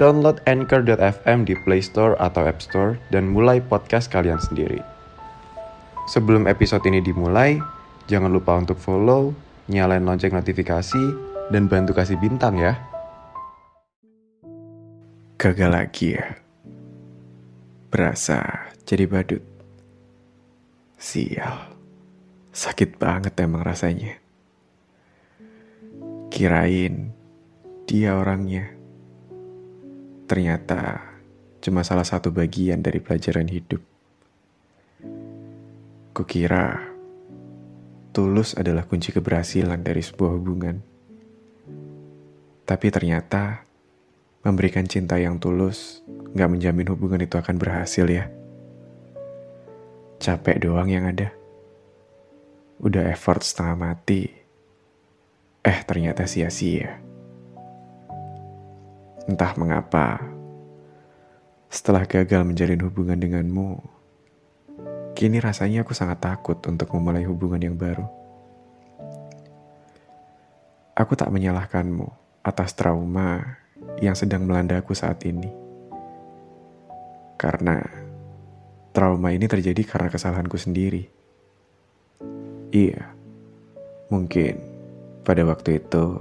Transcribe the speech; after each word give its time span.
download 0.00 0.40
Anchor.fm 0.48 1.44
di 1.44 1.52
Play 1.68 1.84
Store 1.84 2.16
atau 2.16 2.48
App 2.48 2.64
Store 2.64 2.96
dan 3.12 3.28
mulai 3.28 3.60
podcast 3.60 4.08
kalian 4.08 4.40
sendiri. 4.40 4.80
Sebelum 6.08 6.48
episode 6.48 6.80
ini 6.88 7.04
dimulai, 7.04 7.60
jangan 8.08 8.32
lupa 8.32 8.56
untuk 8.56 8.80
follow, 8.80 9.36
nyalain 9.68 10.02
lonceng 10.02 10.32
notifikasi, 10.32 11.04
dan 11.52 11.68
bantu 11.68 11.92
kasih 11.92 12.16
bintang 12.16 12.56
ya. 12.56 12.80
Gagal 15.36 15.70
lagi 15.70 16.16
ya. 16.16 16.40
Berasa 17.92 18.72
jadi 18.88 19.04
badut. 19.04 19.44
Sial. 20.96 21.76
Sakit 22.50 22.96
banget 22.96 23.36
emang 23.38 23.62
rasanya. 23.62 24.16
Kirain 26.32 27.12
dia 27.84 28.16
orangnya. 28.16 28.79
Ternyata 30.30 31.02
cuma 31.58 31.82
salah 31.82 32.06
satu 32.06 32.30
bagian 32.30 32.78
dari 32.78 33.02
pelajaran 33.02 33.50
hidup. 33.50 33.82
Kukira 36.14 36.86
tulus 38.14 38.54
adalah 38.54 38.86
kunci 38.86 39.10
keberhasilan 39.10 39.82
dari 39.82 39.98
sebuah 39.98 40.30
hubungan. 40.38 40.86
Tapi 42.62 42.86
ternyata 42.94 43.66
memberikan 44.46 44.86
cinta 44.86 45.18
yang 45.18 45.42
tulus 45.42 46.06
nggak 46.06 46.50
menjamin 46.54 46.86
hubungan 46.94 47.26
itu 47.26 47.34
akan 47.34 47.58
berhasil 47.58 48.06
ya. 48.06 48.30
Capek 50.22 50.62
doang 50.62 50.86
yang 50.86 51.10
ada. 51.10 51.34
Udah 52.78 53.02
effort 53.10 53.42
setengah 53.42 53.74
mati. 53.74 54.30
Eh 55.66 55.78
ternyata 55.82 56.30
sia-sia. 56.30 57.09
Entah 59.30 59.54
mengapa, 59.54 60.18
setelah 61.70 62.02
gagal 62.02 62.42
menjalin 62.42 62.82
hubungan 62.82 63.14
denganmu, 63.14 63.78
kini 65.14 65.38
rasanya 65.38 65.86
aku 65.86 65.94
sangat 65.94 66.18
takut 66.18 66.58
untuk 66.66 66.90
memulai 66.98 67.22
hubungan 67.30 67.62
yang 67.62 67.78
baru. 67.78 68.10
Aku 70.98 71.14
tak 71.14 71.30
menyalahkanmu 71.30 72.10
atas 72.42 72.74
trauma 72.74 73.62
yang 74.02 74.18
sedang 74.18 74.50
melanda 74.50 74.82
aku 74.82 74.98
saat 74.98 75.22
ini. 75.22 75.54
Karena 77.38 77.86
trauma 78.90 79.30
ini 79.30 79.46
terjadi 79.46 79.86
karena 79.86 80.10
kesalahanku 80.10 80.58
sendiri. 80.58 81.06
Iya, 82.74 83.14
mungkin 84.10 84.58
pada 85.22 85.46
waktu 85.46 85.78
itu 85.78 86.18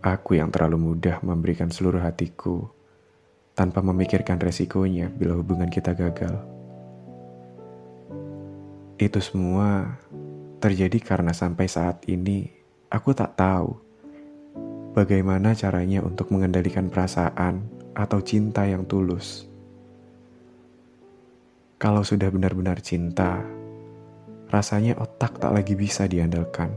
Aku 0.00 0.32
yang 0.32 0.48
terlalu 0.48 0.80
mudah 0.80 1.20
memberikan 1.20 1.68
seluruh 1.68 2.00
hatiku 2.00 2.72
tanpa 3.52 3.84
memikirkan 3.84 4.40
resikonya 4.40 5.12
bila 5.12 5.36
hubungan 5.36 5.68
kita 5.68 5.92
gagal. 5.92 6.40
Itu 8.96 9.20
semua 9.20 10.00
terjadi 10.56 10.96
karena 11.04 11.36
sampai 11.36 11.68
saat 11.68 12.00
ini 12.08 12.48
aku 12.88 13.12
tak 13.12 13.36
tahu 13.36 13.76
bagaimana 14.96 15.52
caranya 15.52 16.00
untuk 16.00 16.32
mengendalikan 16.32 16.88
perasaan 16.88 17.68
atau 17.92 18.24
cinta 18.24 18.64
yang 18.64 18.88
tulus. 18.88 19.44
Kalau 21.76 22.00
sudah 22.00 22.32
benar-benar 22.32 22.80
cinta, 22.80 23.44
rasanya 24.48 24.96
otak 24.96 25.36
tak 25.36 25.52
lagi 25.52 25.76
bisa 25.76 26.08
diandalkan. 26.08 26.72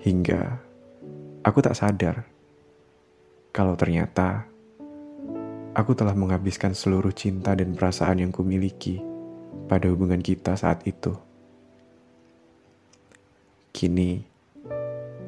Hingga 0.00 0.72
Aku 1.44 1.60
tak 1.60 1.76
sadar 1.76 2.24
kalau 3.52 3.76
ternyata 3.76 4.48
aku 5.76 5.92
telah 5.92 6.16
menghabiskan 6.16 6.72
seluruh 6.72 7.12
cinta 7.12 7.52
dan 7.52 7.76
perasaan 7.76 8.24
yang 8.24 8.32
kumiliki 8.32 9.04
pada 9.68 9.92
hubungan 9.92 10.24
kita 10.24 10.56
saat 10.56 10.80
itu. 10.88 11.12
Kini, 13.76 14.24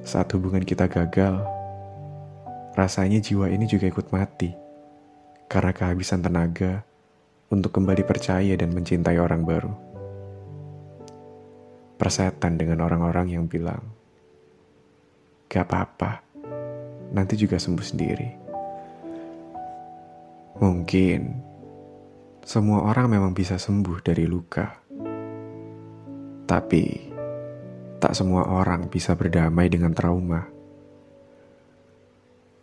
saat 0.08 0.32
hubungan 0.32 0.64
kita 0.64 0.88
gagal, 0.88 1.44
rasanya 2.72 3.20
jiwa 3.20 3.52
ini 3.52 3.68
juga 3.68 3.84
ikut 3.84 4.08
mati 4.08 4.56
karena 5.52 5.76
kehabisan 5.76 6.24
tenaga 6.24 6.80
untuk 7.52 7.76
kembali 7.76 8.08
percaya 8.08 8.56
dan 8.56 8.72
mencintai 8.72 9.20
orang 9.20 9.44
baru. 9.44 9.74
Persetan 12.00 12.56
dengan 12.56 12.80
orang-orang 12.88 13.36
yang 13.36 13.44
bilang, 13.44 13.95
Gak 15.46 15.64
apa-apa, 15.66 16.10
nanti 17.14 17.34
juga 17.38 17.56
sembuh 17.56 17.86
sendiri. 17.86 18.30
Mungkin 20.56 21.20
semua 22.42 22.86
orang 22.86 23.06
memang 23.10 23.32
bisa 23.36 23.58
sembuh 23.58 23.98
dari 24.02 24.24
luka, 24.26 24.66
tapi 26.46 26.84
tak 27.98 28.12
semua 28.12 28.46
orang 28.46 28.90
bisa 28.90 29.14
berdamai 29.14 29.66
dengan 29.66 29.90
trauma. 29.94 30.42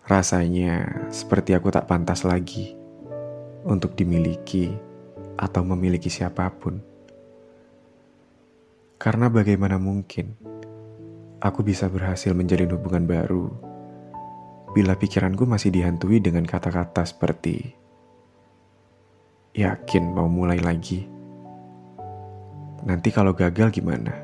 Rasanya 0.03 1.07
seperti 1.09 1.55
aku 1.55 1.71
tak 1.71 1.87
pantas 1.87 2.27
lagi 2.27 2.75
untuk 3.63 3.95
dimiliki 3.95 4.71
atau 5.39 5.63
memiliki 5.63 6.11
siapa 6.11 6.51
pun. 6.51 6.79
Karena 8.99 9.27
bagaimana 9.27 9.79
mungkin 9.79 10.52
aku 11.43 11.59
bisa 11.59 11.91
berhasil 11.91 12.31
menjalin 12.31 12.71
hubungan 12.71 13.03
baru 13.03 13.51
bila 14.71 14.95
pikiranku 14.95 15.43
masih 15.43 15.75
dihantui 15.75 16.23
dengan 16.23 16.47
kata-kata 16.47 17.03
seperti 17.03 17.75
yakin 19.53 20.15
mau 20.15 20.25
mulai 20.31 20.57
lagi. 20.63 21.05
Nanti 22.87 23.13
kalau 23.13 23.35
gagal 23.35 23.69
gimana? 23.69 24.15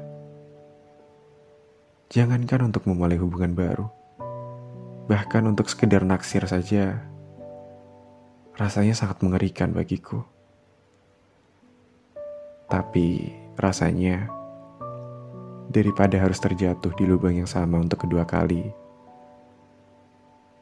Jangankan 2.10 2.74
untuk 2.74 2.90
memulai 2.90 3.20
hubungan 3.22 3.54
baru. 3.54 3.86
Bahkan 5.06 5.44
untuk 5.46 5.70
sekedar 5.70 6.02
naksir 6.02 6.48
saja 6.50 7.04
rasanya 8.58 8.98
sangat 8.98 9.22
mengerikan 9.22 9.70
bagiku. 9.70 10.26
Tapi 12.66 13.38
rasanya 13.54 14.39
daripada 15.70 16.18
harus 16.18 16.42
terjatuh 16.42 16.92
di 16.98 17.06
lubang 17.06 17.38
yang 17.38 17.46
sama 17.46 17.78
untuk 17.78 18.10
kedua 18.10 18.26
kali. 18.26 18.66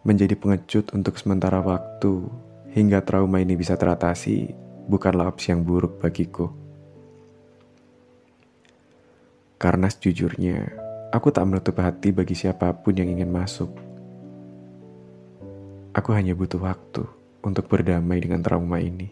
Menjadi 0.03 0.35
pengecut 0.35 0.91
untuk 0.91 1.15
sementara 1.15 1.63
waktu 1.63 2.27
hingga 2.75 2.99
trauma 3.01 3.39
ini 3.39 3.55
bisa 3.55 3.79
teratasi 3.79 4.51
bukanlah 4.85 5.31
opsi 5.31 5.55
yang 5.55 5.63
buruk 5.63 6.03
bagiku. 6.03 6.51
Karena 9.57 9.89
sejujurnya, 9.89 10.69
aku 11.09 11.33
tak 11.33 11.49
menutup 11.49 11.81
hati 11.81 12.13
bagi 12.13 12.37
siapa 12.37 12.69
pun 12.77 12.93
yang 12.93 13.09
ingin 13.09 13.31
masuk. 13.31 13.73
Aku 15.97 16.13
hanya 16.13 16.37
butuh 16.37 16.61
waktu 16.61 17.09
untuk 17.41 17.65
berdamai 17.65 18.21
dengan 18.21 18.45
trauma 18.45 18.77
ini. 18.77 19.09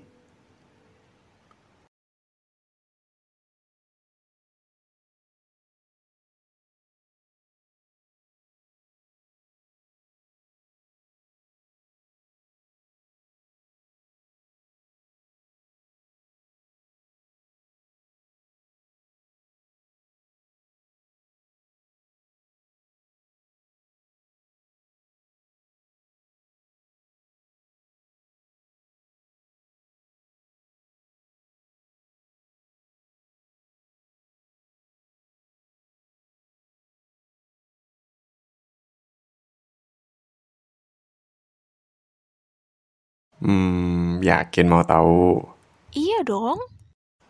Hmm, 43.44 44.24
yakin 44.24 44.66
mau 44.68 44.84
tahu? 44.88 45.44
Iya 45.92 46.24
dong. 46.24 46.60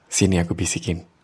Sini 0.05 0.37
aku 0.37 0.53
bisikin. 0.53 1.14